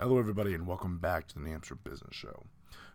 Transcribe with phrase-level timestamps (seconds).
[0.00, 2.44] Hello, everybody, and welcome back to the New Hampshire Business Show.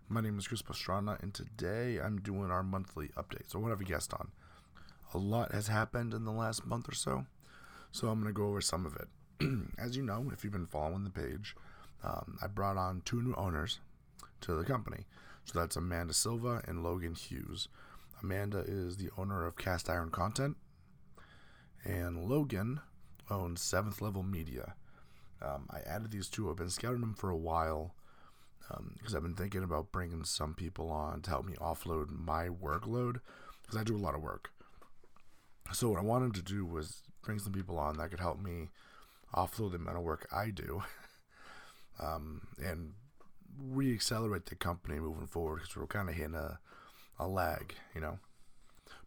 [0.10, 3.48] My name is Chris Pastrana, and today I'm doing our monthly update.
[3.48, 4.32] So, I want to have a guest on.
[5.14, 7.28] A lot has happened in the last month or so,
[7.92, 9.08] so I'm going to go over some of it.
[9.78, 11.56] As you know, if you've been following the page,
[12.04, 13.78] um, I brought on two new owners
[14.42, 15.06] to the company.
[15.44, 17.68] So, that's Amanda Silva and Logan Hughes.
[18.24, 20.58] Amanda is the owner of Cast Iron Content,
[21.84, 22.80] and Logan
[23.30, 24.74] owns Seventh Level Media.
[25.42, 26.50] Um, I added these two.
[26.50, 27.94] I've been scouting them for a while
[28.98, 32.48] because um, I've been thinking about bringing some people on to help me offload my
[32.48, 33.20] workload
[33.62, 34.50] because I do a lot of work.
[35.74, 38.70] So what I wanted to do was bring some people on that could help me
[39.34, 40.84] offload the amount of work I do
[42.02, 42.94] um, and
[43.60, 46.60] re-accelerate the company moving forward because we're kind of hitting a,
[47.20, 48.20] a lag, you know,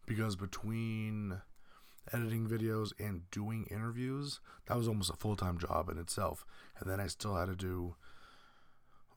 [0.05, 1.41] because between
[2.13, 6.45] editing videos and doing interviews, that was almost a full time job in itself.
[6.79, 7.95] And then I still had to do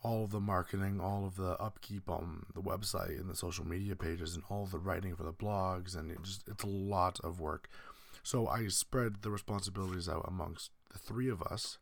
[0.02, 3.94] all of the marketing, all of the upkeep on the website and the social media
[3.94, 7.40] pages, and all the writing for the blogs, and it just it's a lot of
[7.40, 7.68] work.
[8.22, 11.78] So I spread the responsibilities out amongst the three of us,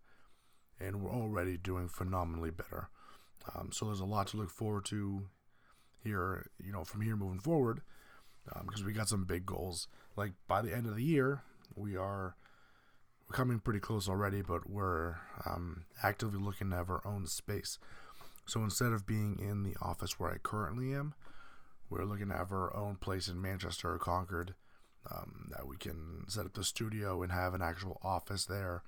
[0.79, 2.89] and we're already doing phenomenally better.
[3.55, 5.27] Um, so there's a lot to look forward to
[6.03, 7.83] here, you know, from here moving forward
[8.65, 9.89] because um, we got some big goals.
[10.21, 11.41] Like by the end of the year,
[11.75, 12.37] we are
[13.33, 15.15] coming pretty close already, but we're
[15.47, 17.79] um, actively looking to have our own space.
[18.45, 21.15] So instead of being in the office where I currently am,
[21.89, 24.53] we're looking to have our own place in Manchester or Concord
[25.11, 28.83] um, that we can set up the studio and have an actual office there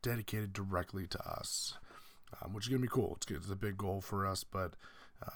[0.00, 1.74] dedicated directly to us,
[2.40, 3.18] um, which is going to be cool.
[3.18, 4.72] It's, it's a big goal for us, but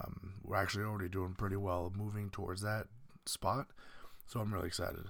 [0.01, 2.87] um, we're actually already doing pretty well moving towards that
[3.27, 3.67] spot.
[4.27, 5.07] So I'm really excited.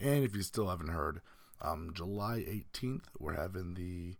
[0.00, 1.20] And if you still haven't heard,
[1.60, 4.16] um, July 18th, we're having the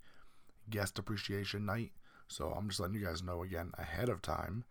[0.68, 1.92] guest appreciation night.
[2.26, 4.64] So I'm just letting you guys know again ahead of time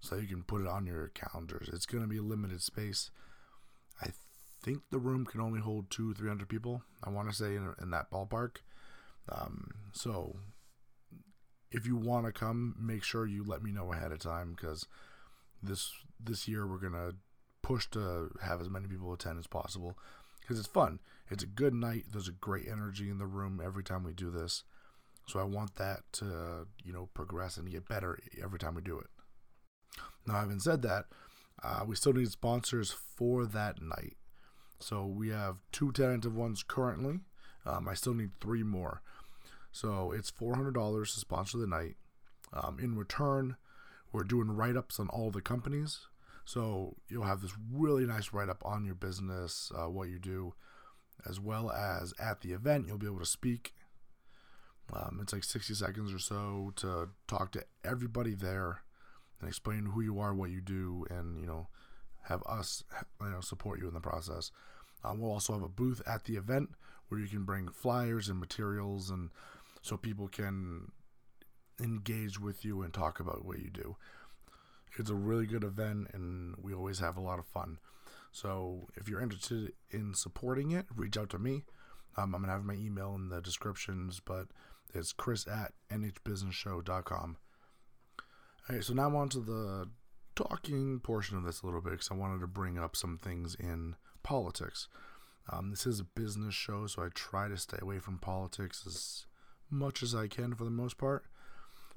[0.00, 1.70] so you can put it on your calendars.
[1.72, 3.10] It's going to be a limited space.
[4.02, 4.08] I
[4.62, 6.82] think the room can only hold two, 300 people.
[7.02, 8.56] I want to say in, in that ballpark.
[9.30, 10.36] Um, so
[11.70, 14.86] if you want to come, make sure you let me know ahead of time because
[15.62, 17.12] this this year we're gonna
[17.70, 19.96] push to have as many people attend as possible
[20.40, 20.98] because it's fun.
[21.30, 22.06] It's a good night.
[22.10, 24.64] There's a great energy in the room every time we do this.
[25.28, 28.98] So I want that to you know progress and get better every time we do
[28.98, 29.06] it.
[30.26, 31.04] Now, having said that,
[31.62, 34.16] uh, we still need sponsors for that night.
[34.80, 37.20] So we have two tentative ones currently.
[37.64, 39.02] Um, I still need three more.
[39.70, 40.72] So it's $400
[41.12, 41.96] to sponsor the night.
[42.52, 43.56] Um, in return,
[44.12, 46.00] we're doing write ups on all the companies.
[46.44, 50.54] So you'll have this really nice write up on your business, uh, what you do,
[51.28, 53.74] as well as at the event, you'll be able to speak.
[54.92, 58.82] Um, it's like 60 seconds or so to talk to everybody there
[59.40, 61.68] and explain who you are, what you do, and you know,
[62.22, 62.84] have us
[63.20, 64.50] you know support you in the process.
[65.04, 66.70] Um, we'll also have a booth at the event
[67.08, 69.30] where you can bring flyers and materials and
[69.82, 70.92] so people can
[71.80, 73.96] engage with you and talk about what you do.
[74.98, 77.78] It's a really good event, and we always have a lot of fun.
[78.32, 81.64] So if you're interested in supporting it, reach out to me.
[82.16, 84.48] Um, I'm gonna have my email in the descriptions, but
[84.94, 87.36] it's chris at nhbusinessshow.com.
[88.68, 89.88] All right, so now on to the
[90.34, 93.54] talking portion of this a little bit because I wanted to bring up some things
[93.54, 94.88] in politics.
[95.48, 99.26] Um, this is a business show, so I try to stay away from politics as
[99.68, 101.24] much as I can for the most part.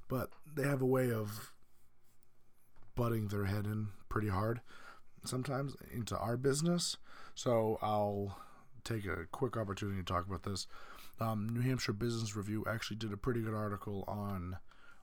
[0.07, 1.53] But they have a way of
[2.95, 4.61] butting their head in pretty hard
[5.25, 6.97] sometimes into our business.
[7.35, 8.37] So I'll
[8.83, 10.67] take a quick opportunity to talk about this.
[11.19, 14.57] Um, New Hampshire Business Review actually did a pretty good article on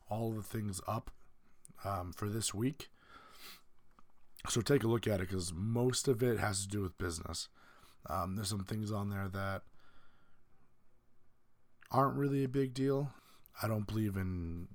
[0.09, 1.11] all the things up
[1.85, 2.89] um, for this week.
[4.49, 7.49] So take a look at it because most of it has to do with business.
[8.09, 9.63] Um, there's some things on there that
[11.91, 13.11] aren't really a big deal.
[13.63, 14.69] I don't believe in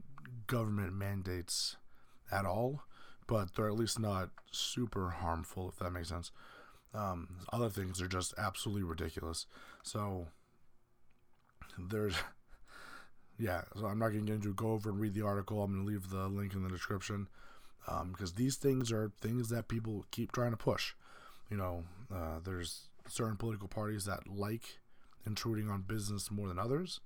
[0.48, 1.78] government mandates
[2.32, 2.84] at all,
[3.27, 6.31] but they're at least not super harmful, if that makes sense.
[6.94, 9.48] Um, other things are just absolutely ridiculous.
[9.83, 10.27] So
[11.77, 12.16] there's,
[13.39, 13.62] yeah.
[13.77, 15.62] So I'm not going to go over and read the article.
[15.62, 17.27] I'm going to leave the link in the description
[17.88, 20.94] um, because these things are things that people keep trying to push.
[21.50, 21.83] You know,
[22.13, 24.80] uh, there's certain political parties that like
[25.25, 27.00] intruding on business more than others.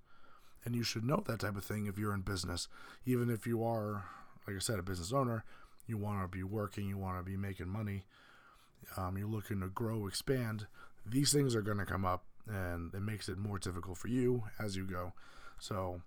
[0.65, 2.67] And you should know that type of thing if you're in business.
[3.05, 4.05] Even if you are,
[4.45, 5.45] like I said, a business owner,
[5.89, 8.03] you want to be working, you want to be making money,
[8.95, 10.67] um, you're looking to grow, expand.
[11.05, 14.43] These things are going to come up, and it makes it more difficult for you
[14.59, 15.13] as you go.
[15.59, 16.01] So,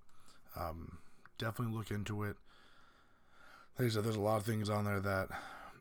[0.54, 0.98] Um,
[1.38, 2.36] definitely look into it.
[3.78, 5.30] Like I said, there's a lot of things on there that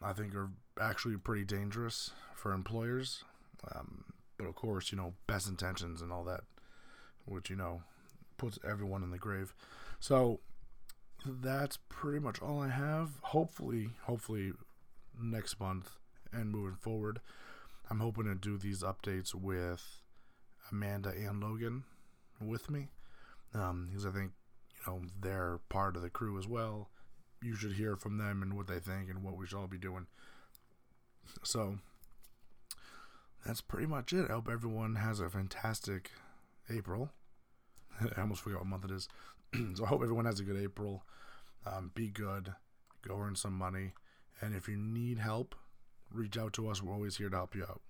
[0.01, 0.50] I think are
[0.80, 3.25] actually pretty dangerous for employers.
[3.75, 4.06] Um,
[4.38, 6.45] but of course, you know, best intentions and all that,
[7.25, 7.83] which, you know,
[8.38, 9.53] puts everyone in the grave.
[10.00, 10.39] So
[11.25, 13.12] that's pretty much all I have.
[13.21, 14.53] Hopefully, hopefully
[15.21, 15.97] next month
[16.31, 17.19] and moving forward,
[17.89, 19.83] I'm hoping to do these updates with
[20.71, 21.83] Amanda and Logan
[22.39, 22.89] with me.
[23.53, 24.31] Um, because I think,
[24.85, 26.89] you know, they're part of the crew as well.
[27.41, 29.77] You should hear from them and what they think and what we should all be
[29.77, 30.07] doing.
[31.44, 31.79] So
[33.45, 34.29] that's pretty much it.
[34.29, 36.12] I hope everyone has a fantastic
[36.69, 37.09] April.
[38.17, 39.07] I almost forgot what month it is.
[39.75, 41.03] so I hope everyone has a good April.
[41.65, 42.53] Um, be good.
[43.07, 43.94] Go earn some money.
[44.39, 45.56] And if you need help,
[46.12, 46.81] reach out to us.
[46.81, 47.81] We're always here to help you out.